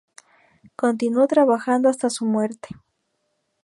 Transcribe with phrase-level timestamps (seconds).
[0.75, 2.69] Continuó trabajando hasta su muerte.